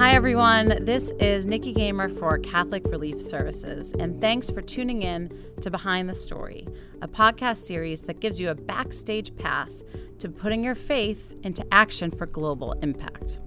[0.00, 0.82] Hi, everyone.
[0.86, 5.30] This is Nikki Gamer for Catholic Relief Services, and thanks for tuning in
[5.60, 6.66] to Behind the Story,
[7.02, 9.84] a podcast series that gives you a backstage pass
[10.18, 13.40] to putting your faith into action for global impact.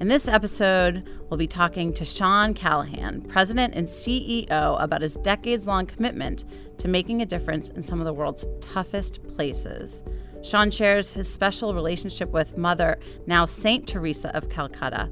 [0.00, 5.68] In this episode, we'll be talking to Sean Callahan, President and CEO, about his decades
[5.68, 6.44] long commitment
[6.78, 10.02] to making a difference in some of the world's toughest places.
[10.44, 15.08] Sean shares his special relationship with Mother, now Saint Teresa of Calcutta,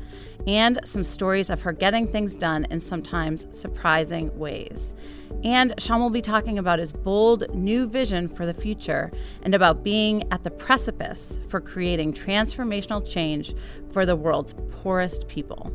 [0.46, 4.94] and some stories of her getting things done in sometimes surprising ways.
[5.42, 9.10] And Sean will be talking about his bold new vision for the future
[9.42, 13.54] and about being at the precipice for creating transformational change
[13.90, 15.72] for the world's poorest people.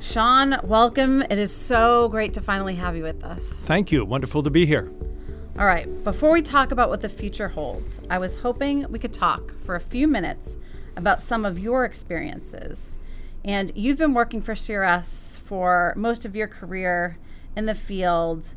[0.00, 1.22] Sean, welcome.
[1.22, 3.42] It is so great to finally have you with us.
[3.64, 4.04] Thank you.
[4.04, 4.90] Wonderful to be here.
[5.58, 9.14] All right, before we talk about what the future holds, I was hoping we could
[9.14, 10.58] talk for a few minutes
[10.96, 12.98] about some of your experiences.
[13.42, 17.16] And you've been working for CRS for most of your career
[17.56, 18.52] in the field.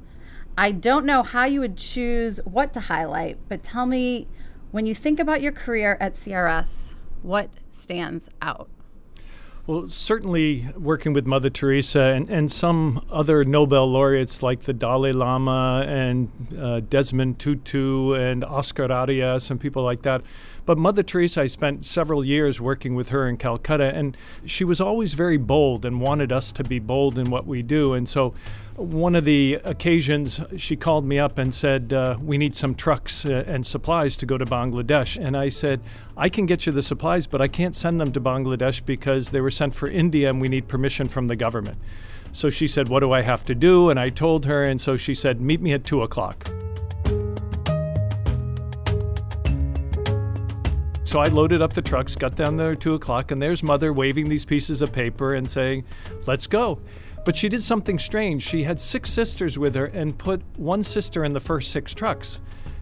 [0.58, 4.28] I don't know how you would choose what to highlight, but tell me
[4.72, 8.70] when you think about your career at CRS, what stands out?
[9.68, 15.12] Well, certainly working with Mother Teresa and, and some other Nobel laureates like the Dalai
[15.12, 20.24] Lama and uh, Desmond Tutu and Oscar Arias and people like that.
[20.70, 24.80] But Mother Teresa, I spent several years working with her in Calcutta, and she was
[24.80, 27.96] always very bold and wanted us to be bold in what we do.
[27.96, 28.36] And so
[28.76, 33.26] one of the occasions she called me up and said, uh, We need some trucks
[33.26, 35.18] uh, and supplies to go to Bangladesh.
[35.18, 35.82] And I said,
[36.16, 39.42] I can get you the supplies, but I can't send them to Bangladesh because they
[39.42, 41.80] were sent for India and we need permission from the government.
[42.32, 43.90] So she said, What do I have to do?
[43.90, 46.48] And I told her, and so she said, Meet me at two o'clock.
[51.10, 53.92] So I loaded up the trucks, got down there at two o'clock, and there's mother
[53.92, 55.86] waving these pieces of paper and saying,
[56.28, 56.82] Let's go.
[57.26, 58.44] But she did something strange.
[58.44, 62.42] She had six sisters with her and put one sister in the first six trucks.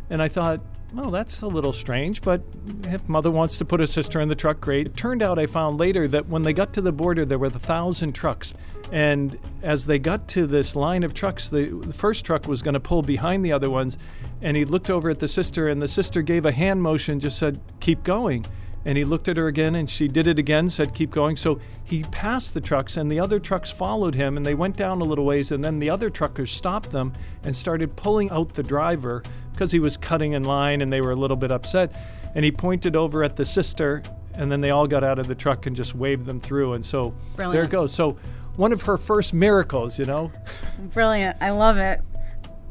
[0.09, 0.59] And I thought,
[0.94, 2.42] well, that's a little strange, but
[2.84, 4.88] if mother wants to put a sister in the truck, great.
[4.88, 7.48] It turned out I found later that when they got to the border, there were
[7.48, 8.53] a thousand trucks.
[8.92, 12.74] And as they got to this line of trucks, the, the first truck was going
[12.74, 13.97] to pull behind the other ones.
[14.42, 17.38] And he looked over at the sister, and the sister gave a hand motion, just
[17.38, 18.46] said, keep going.
[18.86, 21.36] And he looked at her again and she did it again, said, Keep going.
[21.36, 25.02] So he passed the trucks and the other trucks followed him and they went down
[25.02, 25.52] a little ways.
[25.52, 29.80] And then the other truckers stopped them and started pulling out the driver because he
[29.80, 31.94] was cutting in line and they were a little bit upset.
[32.34, 34.04] And he pointed over at the sister
[34.36, 36.74] and then they all got out of the truck and just waved them through.
[36.74, 37.54] And so Brilliant.
[37.54, 37.94] there it goes.
[37.94, 38.18] So
[38.56, 40.32] one of her first miracles, you know?
[40.80, 41.38] Brilliant.
[41.42, 42.02] I love it.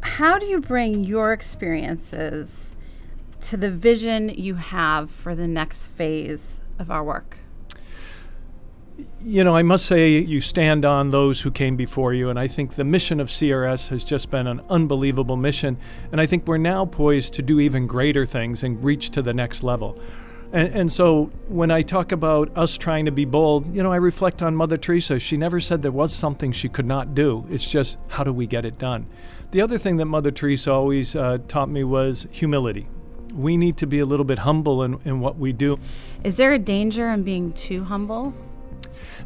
[0.00, 2.72] How do you bring your experiences?
[3.46, 7.38] To the vision you have for the next phase of our work?
[9.22, 12.48] You know, I must say you stand on those who came before you, and I
[12.48, 15.78] think the mission of CRS has just been an unbelievable mission.
[16.10, 19.32] And I think we're now poised to do even greater things and reach to the
[19.32, 19.96] next level.
[20.52, 23.96] And, and, so when I talk about us trying to be bold, you know, I
[23.96, 25.20] reflect on Mother Teresa.
[25.20, 27.46] She never said there was something she could not do.
[27.50, 29.06] It's just how do we get it done?
[29.52, 32.88] The other thing that Mother Teresa always uh, taught me was humility
[33.36, 35.78] we need to be a little bit humble in, in what we do.
[36.24, 38.34] Is there a danger in being too humble?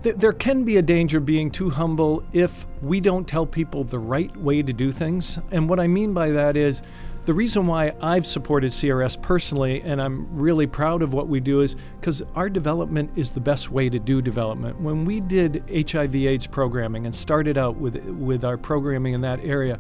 [0.03, 4.35] There can be a danger being too humble if we don't tell people the right
[4.37, 5.39] way to do things.
[5.51, 6.83] And what I mean by that is
[7.27, 11.61] the reason why I've supported CRS personally, and I'm really proud of what we do,
[11.61, 14.81] is because our development is the best way to do development.
[14.81, 19.79] When we did HIV/AIDS programming and started out with with our programming in that area,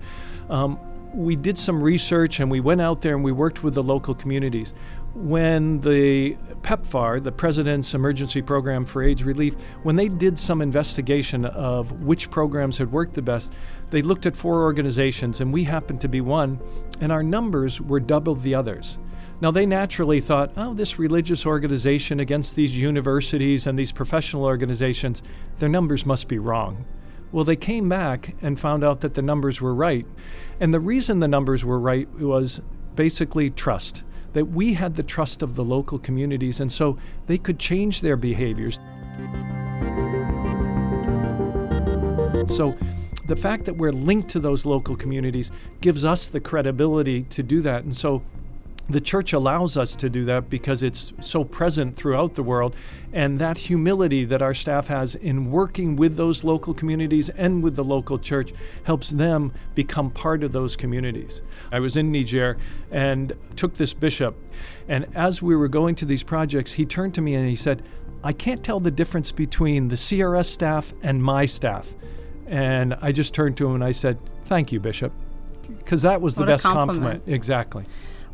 [0.51, 0.79] um,
[1.15, 4.15] we did some research and we went out there and we worked with the local
[4.15, 4.73] communities.
[5.15, 11.45] When the PEPFAR, the President's Emergency Program for AIDS Relief, when they did some investigation
[11.45, 13.53] of which programs had worked the best,
[13.91, 16.61] they looked at four organizations and we happened to be one,
[17.01, 18.99] and our numbers were double the others.
[19.41, 25.23] Now, they naturally thought, oh, this religious organization against these universities and these professional organizations,
[25.59, 26.85] their numbers must be wrong.
[27.33, 30.07] Well, they came back and found out that the numbers were right.
[30.59, 32.61] And the reason the numbers were right was
[32.97, 37.59] basically trust, that we had the trust of the local communities, and so they could
[37.59, 38.81] change their behaviors.
[42.47, 42.77] So,
[43.27, 47.61] the fact that we're linked to those local communities gives us the credibility to do
[47.61, 47.85] that.
[47.85, 48.23] And so
[48.91, 52.75] the church allows us to do that because it's so present throughout the world.
[53.13, 57.77] And that humility that our staff has in working with those local communities and with
[57.77, 58.53] the local church
[58.85, 61.43] helps them become part of those communities.
[61.73, 62.57] I was in Niger
[62.91, 64.37] and took this bishop.
[64.89, 67.83] And as we were going to these projects, he turned to me and he said,
[68.23, 71.95] I can't tell the difference between the CRS staff and my staff.
[72.47, 75.13] And I just turned to him and I said, Thank you, Bishop.
[75.79, 76.89] Because that was the What a best compliment.
[76.89, 77.23] compliment.
[77.29, 77.85] Exactly.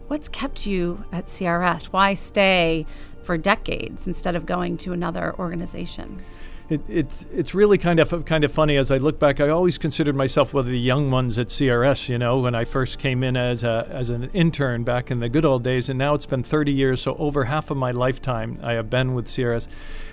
[0.08, 1.87] What's kept you at CRS?
[1.87, 2.87] Why stay
[3.25, 6.23] for decades instead of going to another organization?
[6.69, 9.41] It, it's it's really kind of kind of funny as I look back.
[9.41, 12.09] I always considered myself one of the young ones at CRS.
[12.09, 15.29] You know, when I first came in as a as an intern back in the
[15.29, 17.03] good old days, and now it's been 30 years.
[17.03, 19.69] So over half of my lifetime, I have been with CRS.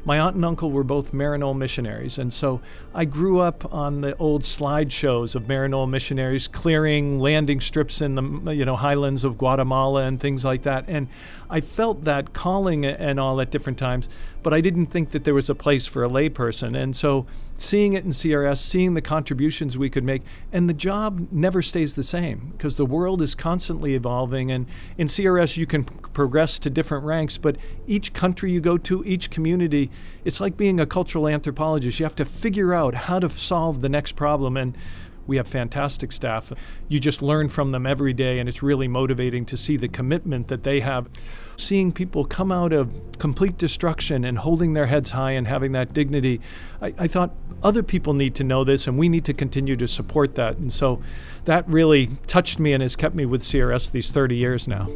[0.06, 2.62] My aunt and uncle were both Maryknoll missionaries, and so
[2.94, 8.52] I grew up on the old slideshows of Maryknoll missionaries clearing landing strips in the
[8.52, 10.86] you know highlands of Guatemala and things like that.
[10.88, 11.08] And
[11.50, 14.08] I felt that calling and all at different times,
[14.44, 16.75] but I didn't think that there was a place for a layperson.
[16.75, 17.25] And so
[17.57, 21.95] seeing it in CRS, seeing the contributions we could make, and the job never stays
[21.95, 24.51] the same because the world is constantly evolving.
[24.51, 24.68] And
[24.98, 27.57] in CRS, you can progress to different ranks, but
[27.88, 29.90] each country you go to, each community,
[30.25, 32.00] it's like being a cultural anthropologist.
[32.00, 34.57] You have to figure out how to solve the next problem.
[34.57, 34.78] And
[35.25, 36.52] we have fantastic staff.
[36.88, 40.48] You just learn from them every day, and it's really motivating to see the commitment
[40.50, 41.08] that they have.
[41.56, 45.94] Seeing people come out of complete destruction and holding their heads high and having that
[45.94, 46.42] dignity,
[46.81, 49.88] I, I thought other people need to know this, and we need to continue to
[49.88, 50.58] support that.
[50.58, 51.02] And so
[51.46, 54.88] that really touched me and has kept me with CRS these 30 years now.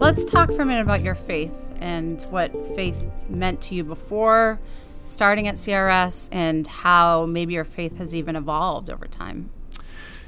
[0.00, 2.96] Let's talk for a minute about your faith and what faith
[3.28, 4.60] meant to you before
[5.08, 9.50] starting at CRS and how maybe your faith has even evolved over time.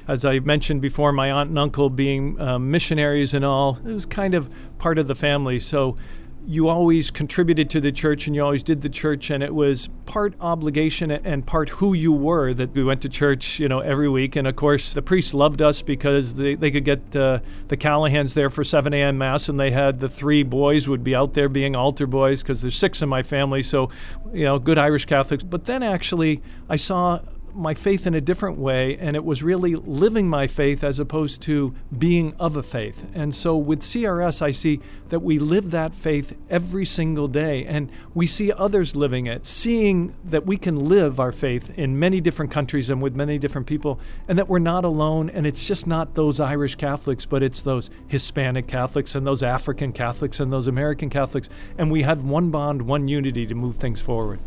[0.07, 4.05] As I mentioned before, my aunt and uncle being uh, missionaries and all, it was
[4.05, 5.59] kind of part of the family.
[5.59, 5.95] So
[6.45, 9.89] you always contributed to the church and you always did the church, and it was
[10.05, 14.09] part obligation and part who you were that we went to church, you know, every
[14.09, 14.35] week.
[14.35, 18.33] And of course, the priests loved us because they, they could get uh, the Callahans
[18.33, 19.17] there for 7 a.m.
[19.17, 22.61] Mass, and they had the three boys would be out there being altar boys because
[22.61, 23.61] there's six in my family.
[23.61, 23.89] So,
[24.33, 25.43] you know, good Irish Catholics.
[25.43, 27.19] But then actually, I saw
[27.55, 31.41] my faith in a different way, and it was really living my faith as opposed
[31.43, 33.05] to being of a faith.
[33.13, 37.91] And so with CRS, I see that we live that faith every single day, and
[38.13, 42.51] we see others living it, seeing that we can live our faith in many different
[42.51, 45.29] countries and with many different people, and that we're not alone.
[45.29, 49.93] And it's just not those Irish Catholics, but it's those Hispanic Catholics and those African
[49.93, 54.01] Catholics and those American Catholics, and we have one bond, one unity to move things
[54.01, 54.39] forward.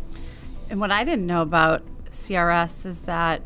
[0.69, 1.83] And what I didn't know about
[2.15, 3.41] CRS is that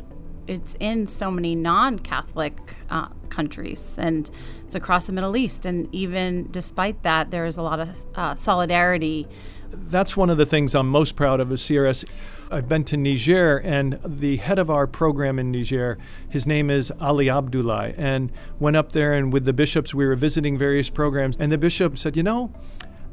[0.46, 4.30] it's in so many non Catholic uh, countries and
[4.64, 5.66] it's across the Middle East.
[5.66, 9.28] And even despite that, there is a lot of uh, solidarity.
[9.72, 12.04] That's one of the things I'm most proud of as CRS.
[12.50, 15.96] I've been to Niger, and the head of our program in Niger,
[16.28, 20.16] his name is Ali Abdullah, and went up there and with the bishops, we were
[20.16, 22.52] visiting various programs, and the bishop said, You know,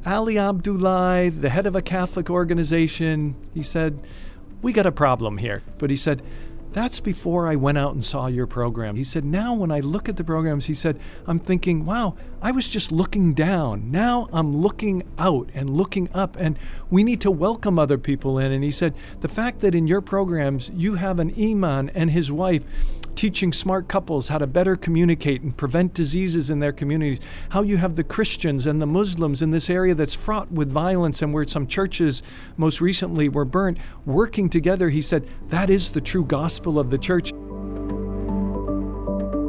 [0.08, 4.00] Ali Abdullah, the head of a Catholic organization, he said,
[4.62, 5.62] we got a problem here.
[5.78, 6.22] But he said,
[6.74, 8.98] that's before I went out and saw your program.
[8.98, 12.52] He said, now when I look at the programs, he said, I'm thinking, wow, I
[12.52, 13.90] was just looking down.
[13.90, 16.60] Now I'm looking out and looking up, and
[16.92, 18.52] we need to welcome other people in.
[18.52, 22.32] And he said, the fact that in your programs you have an imam and his
[22.32, 22.64] wife
[23.18, 27.20] teaching smart couples how to better communicate and prevent diseases in their communities,
[27.50, 31.22] how you have the Christians and the Muslims in this area that's fraught with violence
[31.22, 32.22] and where some churches
[32.56, 36.98] most recently were burnt, working together, he said, that is the true gospel of the
[36.98, 37.34] church.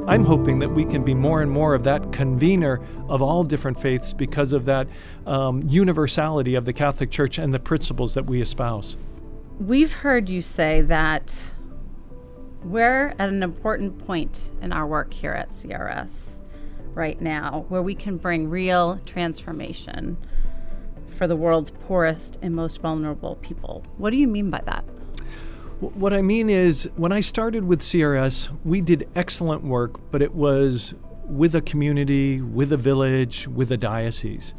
[0.08, 3.78] I'm hoping that we can be more and more of that convener of all different
[3.78, 4.88] faiths because of that
[5.26, 8.96] um, universality of the Catholic Church and the principles that we espouse.
[9.60, 11.50] We've heard you say that
[12.64, 16.34] we're at an important point in our work here at CRS
[16.94, 20.16] right now where we can bring real transformation
[21.16, 23.84] for the world's poorest and most vulnerable people.
[23.96, 24.84] What do you mean by that?
[25.80, 30.34] What I mean is, when I started with CRS, we did excellent work, but it
[30.34, 34.54] was with a community, with a village, with a diocese.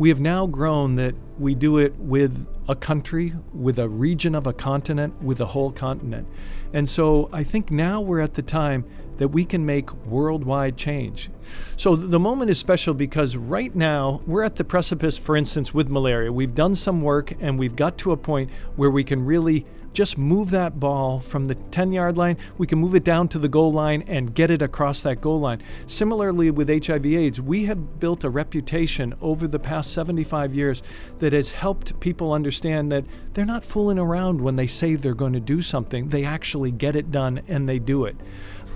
[0.00, 4.46] We have now grown that we do it with a country, with a region of
[4.46, 6.26] a continent, with a whole continent.
[6.72, 8.86] And so I think now we're at the time
[9.18, 11.28] that we can make worldwide change.
[11.76, 15.90] So the moment is special because right now we're at the precipice, for instance, with
[15.90, 16.32] malaria.
[16.32, 20.16] We've done some work and we've got to a point where we can really just
[20.16, 23.48] move that ball from the 10 yard line, we can move it down to the
[23.48, 25.62] goal line and get it across that goal line.
[25.86, 30.82] Similarly, with HIV AIDS, we have built a reputation over the past 75 years
[31.18, 33.04] that has helped people understand that
[33.34, 36.96] they're not fooling around when they say they're going to do something, they actually get
[36.96, 38.16] it done and they do it.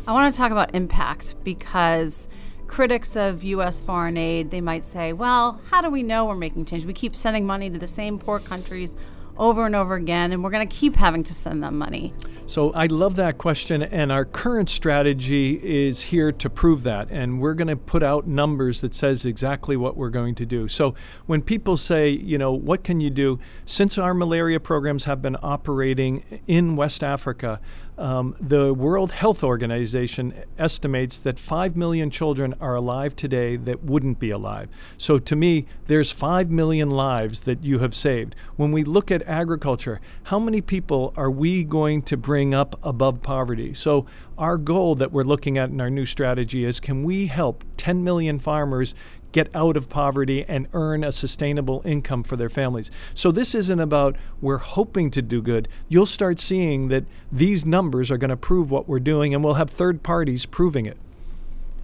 [0.07, 2.29] I want to talk about impact because
[2.67, 3.81] critics of U.S.
[3.81, 6.85] foreign aid, they might say, well, how do we know we're making change?
[6.85, 8.97] We keep sending money to the same poor countries
[9.37, 12.15] over and over again, and we're going to keep having to send them money?
[12.47, 17.41] So I love that question, and our current strategy is here to prove that, and
[17.41, 20.69] we're going to put out numbers that says exactly what we're going to do.
[20.69, 20.95] So
[21.27, 23.39] when people say, you know, what can you do?
[23.65, 27.61] Since our malaria programs have been operating in West Africa,
[27.97, 34.19] um, the World Health Organization estimates that 5 million children are alive today that wouldn't
[34.19, 34.69] be alive.
[34.99, 38.35] So to me, there's 5 million lives that you have saved.
[38.57, 43.23] When we look at agriculture, how many people are we going to bring up above
[43.23, 43.75] poverty?
[43.75, 47.65] So our goal that we're looking at in our new strategy is can we help
[47.77, 48.95] 10 million farmers
[49.35, 52.89] get out of poverty and earn a sustainable income for their families.
[53.15, 55.69] So this isn't about we're hoping to do good.
[55.89, 59.55] You'll start seeing that these numbers are going to prove what we're doing, and we'll
[59.55, 60.97] have third parties proving it.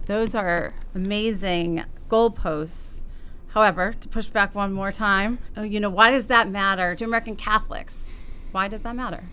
[0.05, 3.01] Those are amazing goalposts.
[3.49, 7.03] However, to push back one more time, uh, you know, why does that matter to
[7.03, 8.09] American Catholics?
[8.53, 9.25] Why does that matter?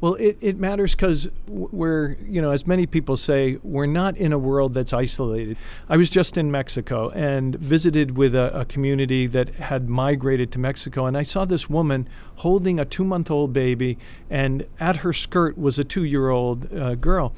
[0.00, 4.32] Well, it, it matters because we're, you know, as many people say, we're not in
[4.32, 5.56] a world that's isolated.
[5.88, 10.58] I was just in Mexico and visited with a, a community that had migrated to
[10.58, 13.98] Mexico, and I saw this woman holding a two month old baby,
[14.30, 17.34] and at her skirt was a two year old uh, girl.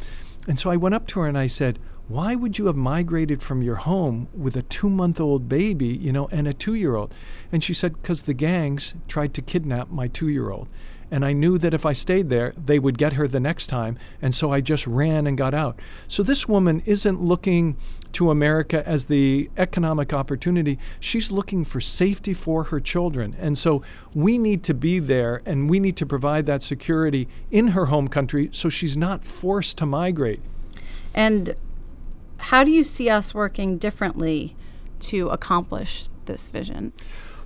[0.48, 3.42] And so I went up to her and I said, why would you have migrated
[3.42, 6.94] from your home with a two month old baby, you know, and a two year
[6.94, 7.12] old?
[7.50, 10.68] And she said, because the gangs tried to kidnap my two year old.
[11.10, 13.98] And I knew that if I stayed there, they would get her the next time.
[14.20, 15.78] And so I just ran and got out.
[16.08, 17.76] So this woman isn't looking
[18.12, 20.78] to America as the economic opportunity.
[20.98, 23.36] She's looking for safety for her children.
[23.38, 23.82] And so
[24.14, 28.08] we need to be there and we need to provide that security in her home
[28.08, 30.40] country so she's not forced to migrate.
[31.14, 31.54] And
[32.38, 34.56] how do you see us working differently
[35.00, 36.92] to accomplish this vision?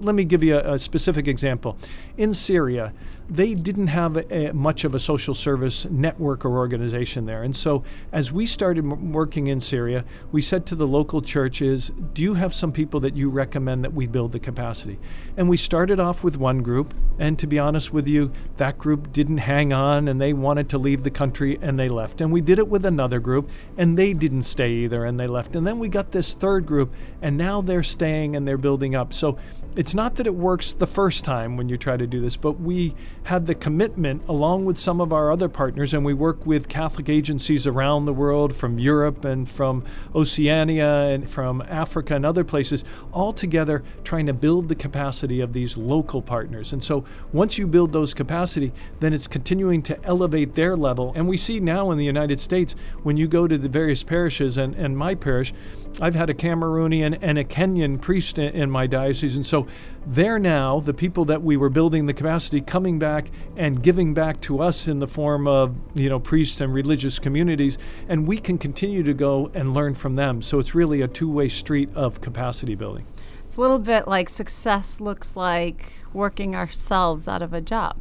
[0.00, 1.76] Let me give you a, a specific example.
[2.16, 2.92] In Syria,
[3.30, 7.44] they didn't have a, much of a social service network or organization there.
[7.44, 12.22] And so, as we started working in Syria, we said to the local churches, Do
[12.22, 14.98] you have some people that you recommend that we build the capacity?
[15.36, 16.92] And we started off with one group.
[17.20, 20.78] And to be honest with you, that group didn't hang on and they wanted to
[20.78, 22.20] leave the country and they left.
[22.20, 25.54] And we did it with another group and they didn't stay either and they left.
[25.54, 26.92] And then we got this third group
[27.22, 29.12] and now they're staying and they're building up.
[29.12, 29.38] So,
[29.76, 32.60] it's not that it works the first time when you try to do this, but
[32.60, 36.68] we had the commitment along with some of our other partners, and we work with
[36.68, 39.84] Catholic agencies around the world from Europe and from
[40.14, 45.52] Oceania and from Africa and other places, all together trying to build the capacity of
[45.52, 46.72] these local partners.
[46.72, 51.12] And so once you build those capacity, then it's continuing to elevate their level.
[51.14, 54.58] And we see now in the United States, when you go to the various parishes,
[54.58, 55.54] and, and my parish,
[56.00, 59.36] I've had a Cameroonian and a Kenyan priest in, in my diocese.
[59.36, 59.66] And so
[60.06, 64.40] they're now, the people that we were building the capacity, coming back and giving back
[64.42, 67.76] to us in the form of, you know, priests and religious communities.
[68.08, 70.42] And we can continue to go and learn from them.
[70.42, 73.06] So it's really a two way street of capacity building.
[73.44, 77.96] It's a little bit like success looks like working ourselves out of a job.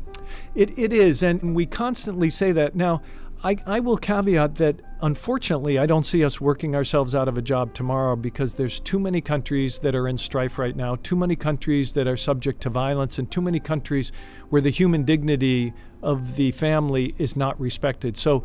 [0.53, 1.23] It, it is.
[1.23, 2.75] And we constantly say that.
[2.75, 3.01] Now,
[3.41, 7.41] I, I will caveat that unfortunately, I don't see us working ourselves out of a
[7.41, 11.37] job tomorrow because there's too many countries that are in strife right now, too many
[11.37, 14.11] countries that are subject to violence, and too many countries
[14.49, 18.17] where the human dignity of the family is not respected.
[18.17, 18.43] So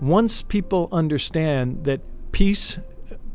[0.00, 2.00] once people understand that
[2.32, 2.78] peace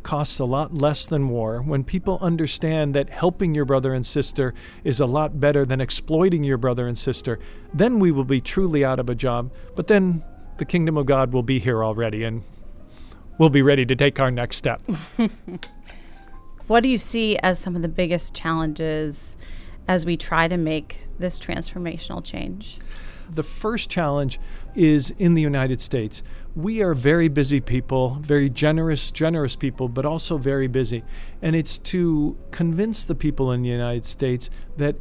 [0.04, 4.54] costs a lot less than war, when people understand that helping your brother and sister
[4.84, 7.40] is a lot better than exploiting your brother and sister,
[7.74, 9.50] then we will be truly out of a job.
[9.76, 10.24] But then
[10.58, 12.44] the kingdom of God will be here already and
[13.38, 14.82] we'll be ready to take our next step.
[16.68, 19.36] what do you see as some of the biggest challenges
[19.88, 22.80] as we try to make this transformational change?
[23.30, 24.40] The first challenge
[24.76, 26.22] is in the United States.
[26.56, 31.04] We are very busy people, very generous, generous people, but also very busy.
[31.42, 34.98] And it's to convince the people in the United States that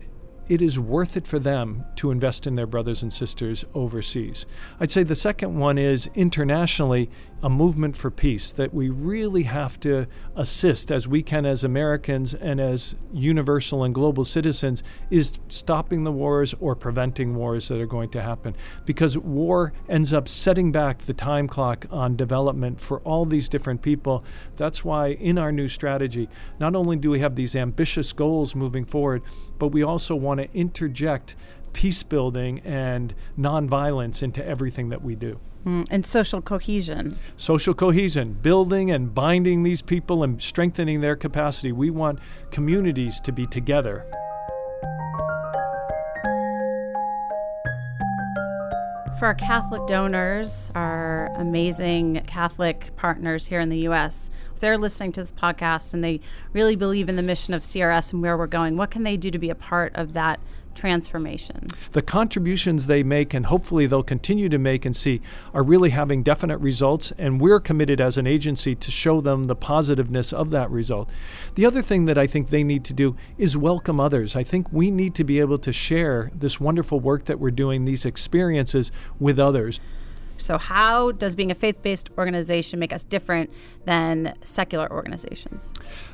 [0.49, 4.47] it is worth it for them to invest in their brothers and sisters overseas.
[4.81, 7.11] I'd say the second one is internationally,
[7.43, 10.07] a movement for peace that we really have to
[10.37, 16.13] assist as we can as Americans and as universal and global citizens is stopping the
[16.13, 21.01] wars or preventing wars that are going to happen because war ends up setting back
[21.01, 24.25] the time clock on development for all these different people
[24.57, 26.29] that's why in our new strategy
[26.61, 29.21] not only do we have these ambitious goals moving forward
[29.59, 31.37] but we also want to interject
[31.73, 35.41] peace building and nonviolence into everything that we do.
[35.65, 37.19] Mm, and social cohesion.
[37.37, 41.71] Social cohesion, building and binding these people and strengthening their capacity.
[41.71, 42.19] We want
[42.51, 44.05] communities to be together.
[49.23, 55.13] For our Catholic donors, our amazing Catholic partners here in the U.S., if they're listening
[55.13, 56.19] to this podcast and they
[56.53, 59.31] really believe in the mission of CRS and where we're going, what can they do
[59.31, 60.41] to be a part of that
[60.75, 61.67] transformation.
[61.93, 65.21] The contributions they make, and hopefully they'll continue to make and see,
[65.55, 69.57] are really having definite results, and we're committed as an agency to show them the
[69.57, 71.11] positiveness of that result.
[71.55, 74.35] The other thing that I think they need to do is welcome others.
[74.37, 77.85] I think we need to be able to share this wonderful work that we're doing,
[77.85, 79.81] these experiences with others.
[80.43, 83.51] So, how does being a faith based organization make us different
[83.85, 85.73] than secular organizations?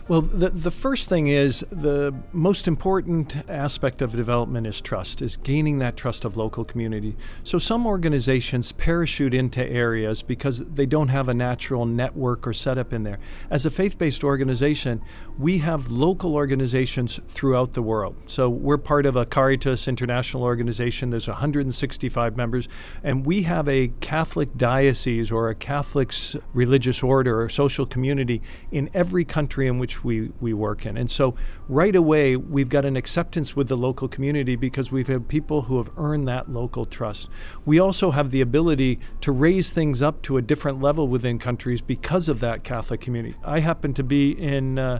[0.08, 5.36] Well, the, the first thing is the most important aspect of development is trust, is
[5.36, 7.16] gaining that trust of local community.
[7.44, 12.92] So some organizations parachute into areas because they don't have a natural network or setup
[12.92, 13.18] in there.
[13.50, 15.02] As a faith based organization,
[15.38, 18.16] we have local organizations throughout the world.
[18.26, 21.10] So we're part of a Caritas international organization.
[21.10, 22.66] There's 165 members,
[23.02, 26.12] and we have a Catholic diocese or a Catholic
[26.52, 30.96] religious order or social community in every country in which we, we work in.
[30.96, 31.36] And so
[31.68, 35.76] right away, we've got an acceptance with the local community because we've had people who
[35.76, 37.28] have earned that local trust.
[37.64, 41.80] We also have the ability to raise things up to a different level within countries
[41.80, 43.36] because of that Catholic community.
[43.44, 44.80] I happen to be in.
[44.80, 44.98] Uh,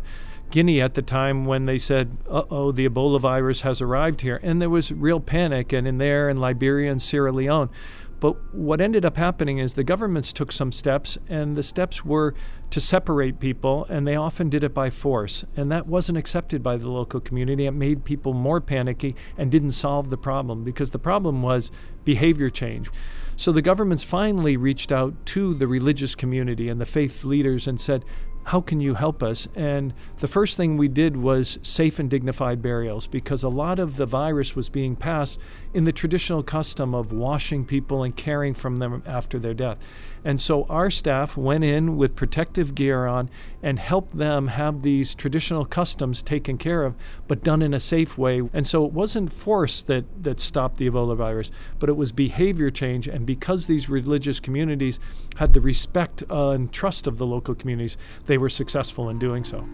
[0.50, 4.40] Guinea at the time when they said, uh oh, the Ebola virus has arrived here.
[4.42, 7.68] And there was real panic, and in there, in Liberia and Sierra Leone.
[8.20, 12.34] But what ended up happening is the governments took some steps, and the steps were
[12.70, 15.44] to separate people, and they often did it by force.
[15.56, 17.66] And that wasn't accepted by the local community.
[17.66, 21.70] It made people more panicky and didn't solve the problem because the problem was
[22.04, 22.90] behavior change.
[23.36, 27.78] So the governments finally reached out to the religious community and the faith leaders and
[27.78, 28.04] said,
[28.48, 29.46] how can you help us?
[29.54, 33.96] And the first thing we did was safe and dignified burials because a lot of
[33.96, 35.38] the virus was being passed
[35.74, 39.76] in the traditional custom of washing people and caring from them after their death.
[40.24, 43.30] And so our staff went in with protective gear on
[43.62, 46.94] and helped them have these traditional customs taken care of,
[47.26, 48.42] but done in a safe way.
[48.52, 52.70] And so it wasn't force that, that stopped the Ebola virus, but it was behavior
[52.70, 53.08] change.
[53.08, 54.98] And because these religious communities
[55.36, 57.96] had the respect and trust of the local communities,
[58.26, 59.66] they were successful in doing so.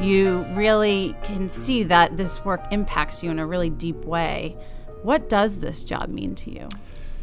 [0.00, 4.56] you really can see that this work impacts you in a really deep way.
[5.02, 6.68] What does this job mean to you?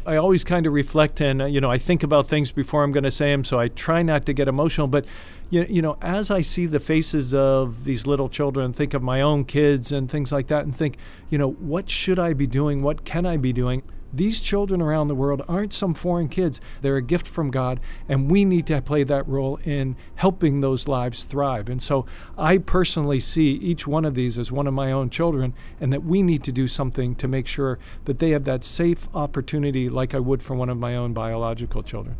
[0.04, 2.92] I always kind of reflect and, uh, you know, I think about things before I'm
[2.92, 4.86] going to say them, so I try not to get emotional.
[4.86, 5.04] But,
[5.50, 9.20] you, you know, as I see the faces of these little children, think of my
[9.20, 10.96] own kids and things like that, and think,
[11.28, 12.82] you know, what should I be doing?
[12.82, 13.82] What can I be doing?
[14.12, 16.60] These children around the world aren't some foreign kids.
[16.80, 20.88] They're a gift from God, and we need to play that role in helping those
[20.88, 21.68] lives thrive.
[21.68, 22.06] And so
[22.38, 26.04] I personally see each one of these as one of my own children, and that
[26.04, 30.14] we need to do something to make sure that they have that safe opportunity like
[30.14, 32.16] I would for one of my own biological children.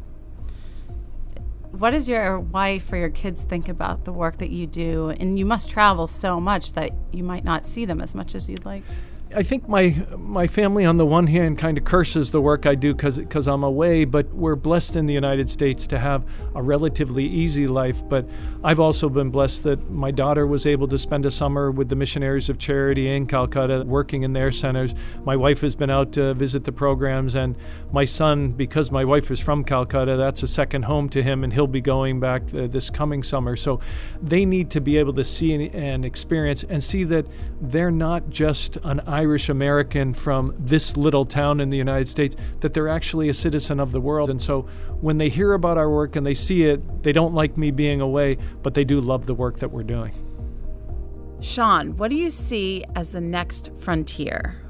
[1.72, 5.11] What does your wife or your kids think about the work that you do?
[5.11, 8.49] And you must travel so much that you might not see them as much as
[8.49, 8.83] you'd like.
[9.34, 12.76] I think my my family on the one hand kind of curses the work I
[12.76, 16.62] do because because I'm away, but we're blessed in the United States to have a
[16.62, 18.02] relatively easy life.
[18.08, 18.28] But
[18.62, 21.96] I've also been blessed that my daughter was able to spend a summer with the
[21.96, 24.94] Missionaries of Charity in Calcutta, working in their centers.
[25.24, 27.56] My wife has been out to visit the programs, and
[27.92, 31.52] my son, because my wife is from Calcutta, that's a second home to him, and
[31.52, 33.56] he'll be going back this coming summer.
[33.56, 33.80] So
[34.22, 37.26] they need to be able to see and experience and see that
[37.60, 42.74] they're not just an Irish American from this little town in the United States, that
[42.74, 44.29] they're actually a citizen of the world.
[44.29, 44.62] And so
[45.00, 48.02] when they hear about our work and they see it, they don't like me being
[48.02, 50.12] away, but they do love the work that we're doing.
[51.40, 54.61] Sean, what do you see as the next frontier?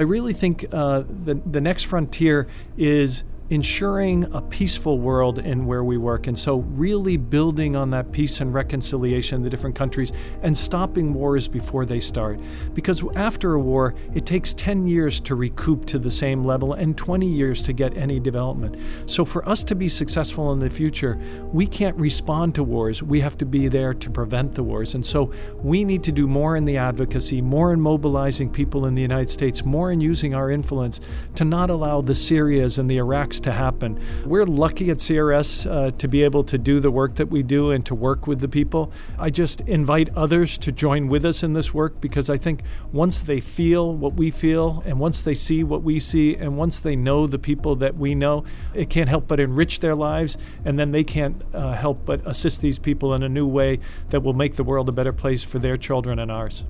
[0.00, 5.84] I really think uh, the, the next frontier is ensuring a peaceful world in where
[5.84, 6.26] we work.
[6.26, 11.14] And so, really building on that peace and reconciliation in the different countries and stopping
[11.14, 12.40] wars before they start.
[12.74, 16.96] Because after a war, it takes 10 years to recoup to the same level and
[16.96, 18.76] 20 years to get any development.
[19.06, 21.18] So, for us to be successful in the future,
[21.52, 23.02] we can't respond to wars.
[23.02, 24.94] We have to be there to prevent the wars.
[24.94, 25.32] And so,
[25.62, 29.30] we need to do more in the advocacy, more in mobilizing people in the United
[29.30, 31.00] States, more in using our influence
[31.36, 33.98] to not allow the Syrias and the Iraqs works to happen.
[34.24, 37.70] We're lucky at CRS uh, to be able to do the work that we do
[37.70, 38.90] and to work with the people.
[39.18, 43.20] I just invite others to join with us in this work because I think once
[43.20, 46.96] they feel what we feel and once they see what we see and once they
[46.96, 48.44] know the people that we know,
[48.74, 52.60] it can't help but enrich their lives and then they can't uh, help but assist
[52.60, 53.78] these people in a new way
[54.10, 56.64] that will make the world a better place for their children and ours.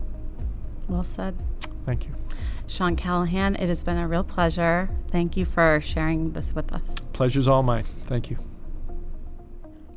[0.88, 1.36] Well said.
[1.84, 2.14] Thank you.
[2.66, 4.90] Sean Callahan, it has been a real pleasure.
[5.10, 6.94] Thank you for sharing this with us.
[7.12, 7.84] Pleasure's all mine.
[8.04, 8.38] Thank you.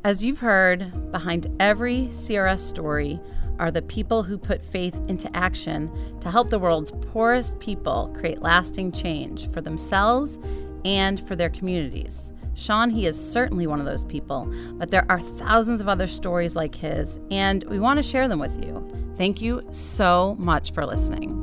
[0.04, 3.20] As you've heard, behind every CRS story
[3.58, 8.40] are the people who put faith into action to help the world's poorest people create
[8.40, 10.38] lasting change for themselves
[10.84, 12.32] and for their communities.
[12.54, 16.56] Sean, he is certainly one of those people, but there are thousands of other stories
[16.56, 18.86] like his, and we want to share them with you.
[19.16, 21.39] Thank you so much for listening.